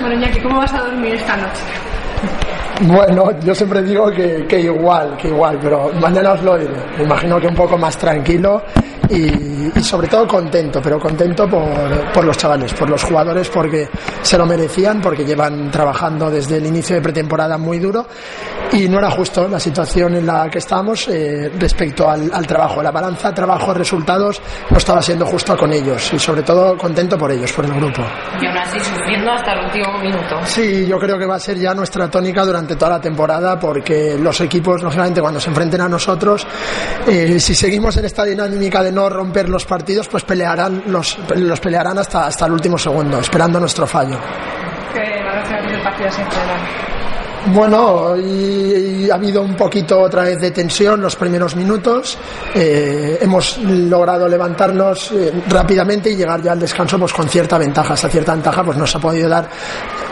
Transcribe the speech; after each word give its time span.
Bueno, 0.00 0.14
Iñaki, 0.14 0.40
¿cómo 0.40 0.58
vas 0.58 0.72
a 0.72 0.80
dormir 0.80 1.14
esta 1.14 1.36
noche? 1.36 1.62
Bueno, 2.82 3.38
yo 3.40 3.54
siempre 3.54 3.82
digo 3.82 4.10
que, 4.10 4.60
igual, 4.60 5.14
que 5.18 5.28
igual, 5.28 5.58
pero 5.60 5.90
mañana 6.00 6.32
os 6.32 6.42
lo 6.42 6.56
diré. 6.56 6.72
Me 6.96 7.04
imagino 7.04 7.38
que 7.38 7.46
un 7.46 7.54
poco 7.54 7.76
más 7.76 7.98
tranquilo 7.98 8.62
y, 9.10 9.70
sobre 9.82 10.08
todo 10.08 10.26
contento, 10.26 10.80
pero 10.82 10.98
contento 10.98 11.46
por, 11.46 12.24
los 12.24 12.38
chavales, 12.38 12.72
por 12.72 12.88
los 12.88 13.04
jugadores, 13.04 13.50
porque 13.50 13.88
se 14.22 14.38
lo 14.38 14.46
merecían, 14.46 15.02
porque 15.02 15.24
llevan 15.24 15.70
trabajando 15.70 16.30
desde 16.30 16.56
el 16.56 16.66
inicio 16.66 16.96
de 16.96 17.02
pretemporada 17.02 17.58
muy 17.58 17.78
duro 17.78 18.06
y 18.72 18.88
no 18.88 18.98
era 18.98 19.10
justo 19.10 19.48
la 19.48 19.58
situación 19.58 20.14
en 20.14 20.26
la 20.26 20.48
que 20.48 20.58
estamos 20.58 21.08
eh, 21.08 21.50
respecto 21.58 22.08
al, 22.08 22.30
al, 22.32 22.46
trabajo. 22.46 22.82
La 22.82 22.90
balanza 22.90 23.32
trabajo-resultados 23.34 24.40
no 24.70 24.76
estaba 24.76 25.02
siendo 25.02 25.26
justa 25.26 25.56
con 25.56 25.72
ellos 25.72 26.12
y 26.12 26.18
sobre 26.18 26.42
todo 26.42 26.76
contento 26.76 27.18
por 27.18 27.30
ellos, 27.32 27.52
por 27.52 27.64
el 27.64 27.72
grupo. 27.72 28.02
Y 28.40 28.46
aún 28.46 28.58
así 28.58 28.78
sufriendo 28.80 29.32
hasta 29.32 29.52
el 29.52 29.64
último 29.64 29.98
minuto. 29.98 30.36
Sí, 30.44 30.86
yo 30.86 30.98
creo 30.98 31.18
que 31.18 31.26
va 31.26 31.36
a 31.36 31.40
ser 31.40 31.58
ya 31.58 31.74
nuestra 31.74 32.08
tónica 32.08 32.44
durante 32.44 32.76
toda 32.76 32.92
la 32.92 33.00
temporada 33.00 33.58
porque 33.58 34.16
los 34.18 34.40
equipos, 34.40 34.82
no 34.82 34.90
solamente 34.90 35.20
cuando 35.20 35.40
se 35.40 35.50
enfrenten 35.50 35.80
a 35.80 35.88
nosotros, 35.88 36.46
eh, 37.06 37.38
si 37.40 37.54
seguimos 37.54 37.96
en 37.96 38.04
esta 38.04 38.24
dinámica 38.24 38.82
de 38.82 38.92
no 38.92 39.08
romper 39.08 39.48
los 39.48 39.64
partidos, 39.64 40.08
pues 40.08 40.24
pelearán, 40.24 40.84
los, 40.86 41.18
los 41.36 41.60
pelearán 41.60 41.98
hasta, 41.98 42.26
hasta 42.26 42.46
el 42.46 42.52
último 42.52 42.78
segundo, 42.78 43.18
esperando 43.18 43.58
nuestro 43.58 43.86
fallo. 43.86 44.18
¿Qué 44.92 45.22
valoración 45.24 45.66
del 45.68 45.82
partido? 45.82 46.10
Bueno, 47.46 48.16
y, 48.16 49.04
y, 49.04 49.10
ha 49.10 49.14
habido 49.14 49.42
un 49.42 49.54
poquito 49.56 50.00
otra 50.00 50.24
vez 50.24 50.38
de 50.40 50.50
tensión 50.50 51.00
los 51.00 51.16
primeros 51.16 51.56
minutos. 51.56 52.18
Eh, 52.54 53.18
hemos 53.22 53.56
logrado 53.58 54.28
levantarnos 54.28 55.12
eh, 55.12 55.32
rápidamente 55.48 56.10
y 56.10 56.16
llegar 56.16 56.42
ya 56.42 56.52
al 56.52 56.60
descanso 56.60 56.98
pues, 56.98 57.12
con 57.12 57.28
cierta 57.28 57.56
ventaja. 57.56 57.94
Esa 57.94 58.08
cierta 58.10 58.34
ventaja 58.34 58.62
pues, 58.62 58.76
nos 58.76 58.94
ha 58.94 58.98
podido 58.98 59.28
dar 59.28 59.48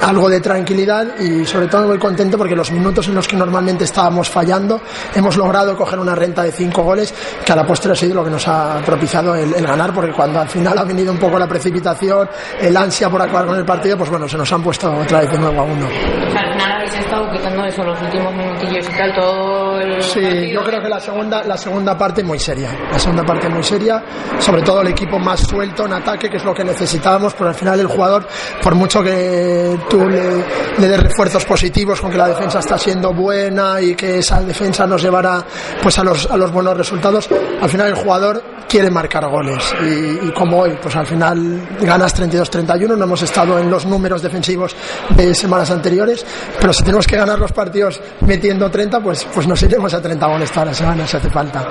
algo 0.01 0.29
de 0.29 0.41
tranquilidad 0.41 1.19
y 1.19 1.45
sobre 1.45 1.67
todo 1.67 1.87
muy 1.87 1.99
contento 1.99 2.39
porque 2.39 2.57
los 2.57 2.71
minutos 2.71 3.09
en 3.09 3.15
los 3.15 3.29
que 3.29 3.37
normalmente 3.37 3.85
estábamos 3.85 4.31
fallando 4.31 4.81
hemos 5.15 5.37
logrado 5.37 5.77
coger 5.77 5.99
una 5.99 6.15
renta 6.15 6.43
de 6.43 6.53
cinco 6.53 6.83
goles 6.83 7.13
que 7.45 7.53
a 7.53 7.57
la 7.57 7.67
postre 7.67 7.93
ha 7.93 7.97
sido 7.97 8.15
lo 8.15 8.25
que 8.25 8.31
nos 8.31 8.47
ha 8.47 8.81
propiciado 8.87 9.35
el, 9.35 9.53
el 9.55 9.67
ganar 9.67 9.93
porque 9.93 10.13
cuando 10.13 10.41
al 10.41 10.49
final 10.49 10.79
ha 10.79 10.85
venido 10.85 11.13
un 11.13 11.19
poco 11.19 11.39
la 11.39 11.49
precipitación, 11.49 12.29
el 12.61 12.77
ansia 12.77 13.11
por 13.11 13.21
acabar 13.21 13.47
con 13.47 13.59
el 13.59 13.65
partido, 13.65 13.99
pues 13.99 14.09
bueno, 14.09 14.29
se 14.29 14.39
nos 14.39 14.51
han 14.53 14.63
puesto 14.63 14.91
otra 14.93 15.21
vez 15.21 15.31
de 15.31 15.39
nuevo 15.39 15.61
a 15.61 15.65
uno. 15.65 15.87
Al 15.87 16.53
final 16.53 16.73
habéis 16.73 16.95
estado 16.95 17.18
quitando 17.33 17.65
eso 17.65 17.83
los 17.85 18.01
últimos 18.03 18.35
minutillos 18.35 18.89
y 18.89 18.93
tal, 18.97 19.15
todo 19.15 19.81
el 19.81 20.03
Sí, 20.03 20.21
partido. 20.21 20.53
yo 20.53 20.65
creo 20.65 20.83
que 20.83 20.89
la 20.89 21.01
segunda, 21.01 21.43
la 21.45 21.57
segunda 21.57 21.97
parte 21.99 22.23
muy 22.23 22.39
seria. 22.39 22.71
La 22.91 22.99
segunda 22.99 23.25
parte 23.25 23.49
muy 23.49 23.63
seria, 23.63 24.03
sobre 24.39 24.63
todo 24.63 24.83
el 24.83 24.89
equipo 24.89 25.19
más 25.19 25.41
suelto 25.41 25.87
en 25.87 25.93
ataque, 25.95 26.29
que 26.31 26.37
es 26.37 26.45
lo 26.45 26.55
que 26.55 26.65
necesitábamos, 26.65 27.35
pero 27.35 27.49
al 27.51 27.55
final 27.55 27.81
el 27.81 27.87
jugador, 27.87 28.27
por 28.63 28.75
mucho 28.75 29.03
que 29.03 29.79
tú 29.89 30.09
le, 30.09 30.45
le 30.79 30.89
des 30.89 31.01
refuerzos 31.03 31.45
positivos 31.45 32.01
con 32.01 32.11
que 32.11 32.19
la 32.19 32.29
defensa 32.29 32.59
está 32.61 32.79
siendo 32.79 33.13
buena 33.13 33.81
y 33.81 33.95
que 33.95 34.19
esa 34.19 34.41
defensa 34.43 34.87
nos 34.87 35.03
llevará 35.03 35.45
pues 35.83 35.99
a 35.99 36.05
los, 36.05 36.31
a 36.31 36.37
los 36.37 36.53
buenos 36.53 36.77
resultados, 36.77 37.29
al 37.61 37.69
final 37.69 37.89
el 37.89 37.95
jugador 37.95 38.43
quiere 38.69 38.91
marcar 38.91 39.27
goles 39.29 39.75
y, 39.83 40.27
y 40.29 40.33
como 40.33 40.59
hoy, 40.61 40.77
pues 40.83 40.95
al 40.95 41.07
final 41.07 41.67
ganas 41.81 42.15
32-31, 42.21 42.97
no 42.97 43.05
hemos 43.05 43.23
estado 43.23 43.59
en 43.59 43.71
los 43.71 43.87
números 43.87 44.21
defensivos 44.21 44.77
de 45.17 45.35
semanas 45.35 45.71
anteriores, 45.71 46.25
pero 46.61 46.73
si 46.73 46.83
tenemos 46.85 47.07
que 47.09 47.17
ganar 47.17 47.39
los 47.39 47.53
partidos 47.53 48.01
metiendo 48.21 48.71
30, 48.71 49.01
pues, 49.01 49.27
pues 49.35 49.47
nos 49.49 49.61
iremos 49.63 49.93
a 49.95 50.01
30 50.01 50.27
goles 50.27 50.53
toda 50.53 50.67
la 50.67 50.75
semana 50.75 51.07
si 51.07 51.17
hace 51.17 51.31
falta. 51.31 51.67